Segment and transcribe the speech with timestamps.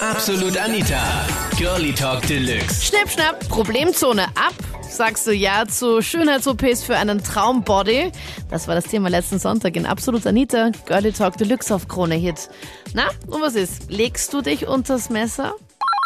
[0.00, 1.26] Absolut Anita.
[1.58, 2.86] Girlie Talk Deluxe.
[2.86, 4.54] Schnipp, schnapp, Problemzone ab.
[4.80, 8.10] Sagst du ja zu Schönheits-OPs für einen Traumbody?
[8.50, 10.70] Das war das Thema letzten Sonntag in Absolut Anita.
[10.86, 12.48] Girlie Talk Deluxe auf Krone Hit.
[12.94, 13.90] Na, und was ist?
[13.90, 15.54] Legst du dich unters Messer?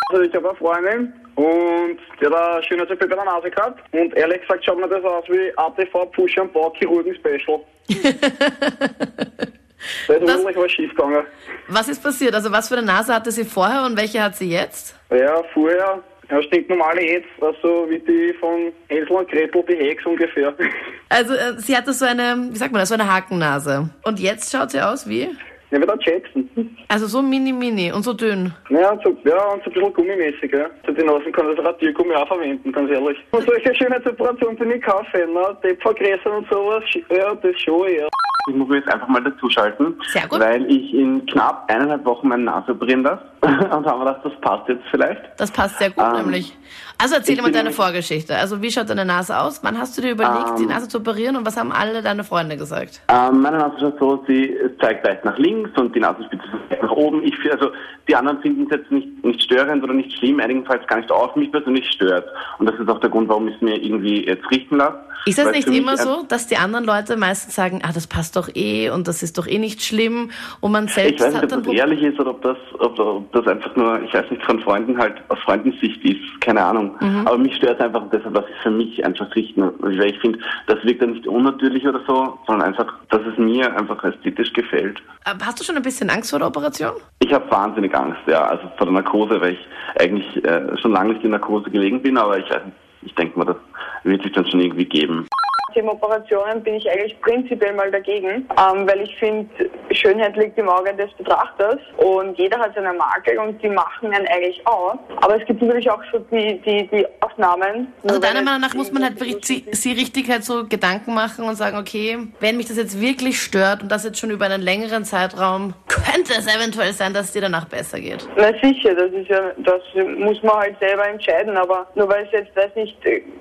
[0.09, 3.81] Also ich habe eine Freundin und die hat eine Schönheits-OP bei der Nase gehabt.
[3.95, 7.61] Und ehrlich gesagt schaut mir das aus wie ATV Push and Bau Chirurgen Special.
[10.09, 10.39] da ist Was?
[10.39, 11.25] wirklich was schief gegangen.
[11.69, 12.35] Was ist passiert?
[12.35, 14.95] Also was für eine Nase hatte sie vorher und welche hat sie jetzt?
[15.11, 20.55] Ja, vorher, ja, stinknormale jetzt, also wie die von Hänsel und Gretel, die Hex ungefähr.
[21.11, 23.89] Also äh, sie hatte so eine, wie sagt man das, so eine Hakennase.
[24.05, 25.29] Und jetzt schaut sie aus wie?
[25.71, 26.49] Ja, wie der Jackson.
[26.89, 28.53] Also so mini-mini und so dünn.
[28.69, 30.71] Ja, und so, ja, und so ein bisschen gummimäßig, ja.
[30.87, 33.19] So die Nasen kann das Radiergummi auch verwenden, ganz ehrlich.
[33.31, 35.57] Und solche Schönheitsoperationen bin ich kein Fan, ne?
[35.63, 38.09] Depp vergrößern und sowas, ja, das schon, ja.
[38.47, 40.39] Ich muss mich jetzt einfach mal dazuschalten, Sehr gut.
[40.39, 43.21] weil ich in knapp eineinhalb Wochen meine Nase operieren darf.
[43.43, 45.21] Und haben wir gedacht, das passt jetzt vielleicht.
[45.39, 46.55] Das passt sehr gut Ähm, nämlich.
[46.99, 48.37] Also erzähl mal deine Vorgeschichte.
[48.37, 49.61] Also wie schaut deine Nase aus?
[49.63, 52.23] Wann hast du dir überlegt, Ähm, die Nase zu operieren und was haben alle deine
[52.23, 53.01] Freunde gesagt?
[53.09, 56.91] Ähm, meine Nase schaut so, sie zeigt leicht nach links und die Nasenspitze zeigt nach
[56.93, 57.23] oben.
[57.25, 57.71] Ich, also
[58.09, 61.35] die anderen finden es jetzt nicht, nicht störend oder nicht schlimm, einigenfalls gar nicht auf.
[61.35, 62.27] Mich persönlich stört.
[62.59, 64.99] Und das ist auch der Grund, warum ich es mir irgendwie jetzt richten lasse.
[65.27, 68.49] Ist das nicht immer so, dass die anderen Leute meistens sagen, ah, das passt doch
[68.55, 71.65] eh und das ist doch eh nicht schlimm und man Ich selbst weiß nicht, ob
[71.65, 74.61] das ehrlich ist oder ob das, ob, ob das einfach nur, ich weiß nicht, von
[74.61, 76.95] Freunden halt aus Freundensicht ist, keine Ahnung.
[77.01, 77.27] Mhm.
[77.27, 79.71] Aber mich stört es einfach deshalb lasse ich für mich einfach richten.
[79.79, 83.75] Weil ich finde, das wirkt dann nicht unnatürlich oder so, sondern einfach, dass es mir
[83.77, 85.03] einfach ästhetisch gefällt.
[85.25, 86.93] Äh, Hast du schon ein bisschen Angst vor der Operation?
[87.21, 89.67] Ich habe wahnsinnig Angst, ja, also vor der Narkose, weil ich
[90.01, 93.39] eigentlich äh, schon lange nicht in Narkose gelegen bin, aber ich weiß nicht, ich denke
[93.39, 93.57] mal, das
[94.05, 95.27] wird sich dann schon irgendwie geben.
[95.75, 99.49] Thema Operationen bin ich eigentlich prinzipiell mal dagegen, ähm, weil ich finde,
[99.91, 104.27] Schönheit liegt im Auge des Betrachters und jeder hat seine Makel und die machen einen
[104.29, 104.97] eigentlich aus.
[105.21, 107.93] Aber es gibt natürlich auch so die, die, die Ausnahmen.
[108.07, 111.45] Also deiner Meinung nach muss man halt wirklich sie, sie richtig halt so Gedanken machen
[111.45, 114.63] und sagen, okay, wenn mich das jetzt wirklich stört und das jetzt schon über einen
[114.63, 118.27] längeren Zeitraum, könnte es eventuell sein, dass es dir danach besser geht.
[118.37, 119.83] Na sicher, das ist ja, das
[120.19, 122.97] muss man halt selber entscheiden, aber nur weil es jetzt, weiß nicht,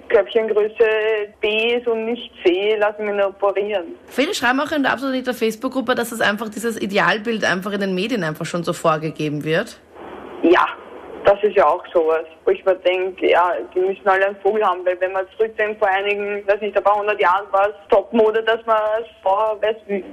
[0.10, 0.86] Körbchengröße
[1.42, 3.86] B ist und nicht C, lassen wir ihn operieren.
[4.08, 7.96] Viele schreiben auch in der absoluten Facebook-Gruppe, dass es einfach dieses Idealbild einfach in den
[7.96, 9.80] Medien einfach schon so vorgegeben wird.
[10.44, 10.68] Ja,
[11.26, 14.64] das ist ja auch sowas, wo ich mir denke, ja, die müssen alle einen Vogel
[14.64, 17.76] haben, weil wenn man zurückdenkt, vor einigen, weiß nicht, ein paar hundert Jahren war es
[17.90, 20.04] Topmode, dass man als Frau, weiß wie,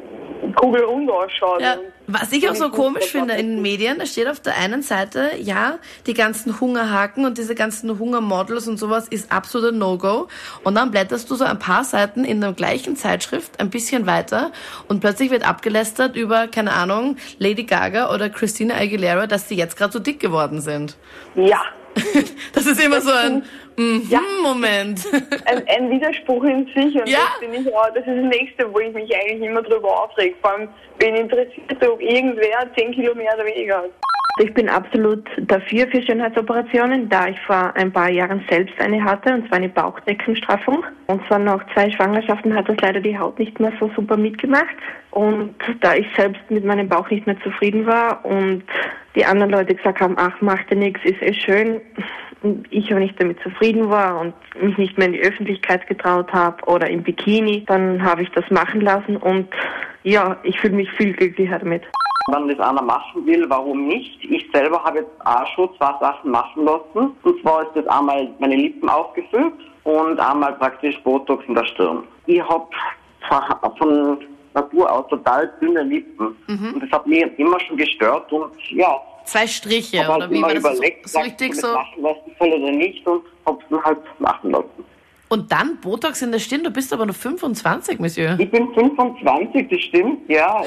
[0.54, 1.60] kugelrund ausschaut.
[1.60, 1.76] Ja,
[2.06, 5.30] was ich auch so komisch finde in den Medien, da steht auf der einen Seite,
[5.38, 10.28] ja, die ganzen Hungerhaken und diese ganzen Hungermodels und sowas ist absoluter No-Go.
[10.64, 14.50] Und dann blätterst du so ein paar Seiten in der gleichen Zeitschrift ein bisschen weiter
[14.88, 19.76] und plötzlich wird abgelästert über, keine Ahnung, Lady Gaga oder Christina Aguilera, dass sie jetzt
[19.76, 20.96] gerade so dick geworden sind.
[21.34, 21.62] Ja,
[22.54, 23.42] Das ist immer so ein
[23.76, 24.20] mhm Ja.
[24.42, 25.00] Moment.
[25.46, 27.18] ein, ein Widerspruch in sich und Ja.
[27.32, 30.36] das bin ich auch, das ist das Nächste, wo ich mich eigentlich immer drüber aufreg.
[30.40, 30.68] Vor allem
[30.98, 33.90] bin ich interessiert, ob irgendwer 10 Kilo mehr oder weniger hat.
[34.38, 39.34] Ich bin absolut dafür für Schönheitsoperationen, da ich vor ein paar Jahren selbst eine hatte,
[39.34, 40.84] und zwar eine Bauchdeckenstraffung.
[41.08, 44.74] Und zwar nach zwei Schwangerschaften hat das leider die Haut nicht mehr so super mitgemacht.
[45.10, 48.62] Und da ich selbst mit meinem Bauch nicht mehr zufrieden war und
[49.14, 51.80] die anderen Leute gesagt haben, ach, mach dir nichts, ist eh schön,
[52.42, 56.32] und ich aber nicht damit zufrieden war und mich nicht mehr in die Öffentlichkeit getraut
[56.32, 59.48] habe oder im Bikini, dann habe ich das machen lassen und
[60.02, 61.82] ja, ich fühle mich viel glücklicher damit.
[62.32, 64.24] Wenn das einer machen will, warum nicht?
[64.24, 67.16] Ich selber habe jetzt auch schon zwei Sachen machen lassen.
[67.22, 69.54] Und zwar ist das einmal meine Lippen aufgefüllt
[69.84, 72.04] und einmal praktisch Botox in der Stirn.
[72.26, 72.66] Ich habe
[73.78, 74.18] von
[74.54, 76.36] Natur aus total dünne Lippen.
[76.48, 80.48] Und das hat mich immer schon gestört und ja, Zwei Striche, oder halt wie immer
[80.48, 81.72] war das so, überlegt, so richtig ich so?
[81.72, 84.84] machen lassen soll oder nicht und habe es dann halt machen lassen.
[85.28, 88.34] Und dann Botox in der Stirn, du bist aber nur 25, Monsieur.
[88.40, 90.60] Ich bin 25, das stimmt, ja.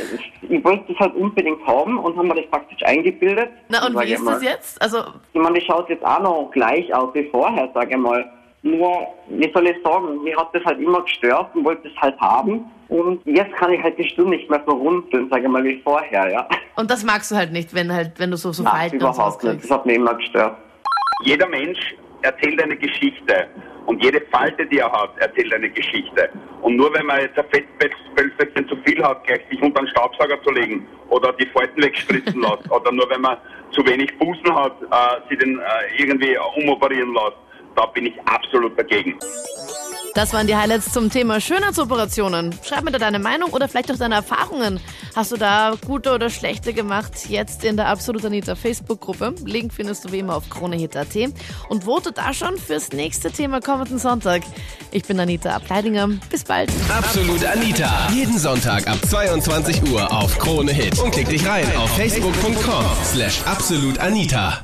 [0.50, 3.50] Ich, wollte das halt unbedingt haben und haben mir das praktisch eingebildet.
[3.68, 4.36] Na und wie ist mal.
[4.36, 4.82] das jetzt?
[4.82, 5.00] Also
[5.34, 8.32] Ich meine, das schaut jetzt auch noch gleich aus wie vorher, sage ich mal.
[8.64, 12.18] Nur, wie soll ich sagen, mir hat das halt immer gestört und wollte es halt
[12.20, 12.66] haben.
[12.88, 15.82] Und jetzt kann ich halt die Stirn nicht mehr so runzeln, sage ich mal, wie
[15.84, 16.48] vorher, ja.
[16.78, 19.52] Und das magst du halt nicht, wenn halt, wenn du so, so Nein, überhaupt nicht.
[19.52, 19.70] kriegst.
[19.70, 20.56] Das hat mich immer gestört.
[21.26, 21.80] Jeder Mensch
[22.22, 23.48] erzählt eine Geschichte.
[23.86, 26.30] Und jede Falte, die er hat, erzählt eine Geschichte.
[26.62, 30.42] Und nur wenn man jetzt ein Fettpölzchen zu viel hat, gleich sich unter den Staubsauger
[30.42, 33.36] zu legen oder die Falten wegspritzen lässt, oder nur wenn man
[33.72, 37.36] zu wenig Busen hat, äh, sie den äh, irgendwie umoperieren lässt,
[37.76, 39.18] da bin ich absolut dagegen.
[40.14, 42.54] Das waren die Highlights zum Thema Schönheitsoperationen.
[42.64, 44.80] Schreib mir da deine Meinung oder vielleicht auch deine Erfahrungen.
[45.16, 47.30] Hast du da gute oder schlechte gemacht?
[47.30, 49.34] Jetzt in der Absolut Anita Facebook-Gruppe.
[49.44, 51.16] Link findest du wie immer auf kronehit.at.
[51.68, 54.44] Und vote da schon fürs nächste Thema kommenden Sonntag.
[54.92, 56.08] Ich bin Anita Ableidinger.
[56.30, 56.72] Bis bald.
[56.96, 58.08] Absolut Anita.
[58.14, 61.00] Jeden Sonntag ab 22 Uhr auf Krone Hit.
[61.00, 64.64] Und klick dich rein auf facebook.com slash absolutanita.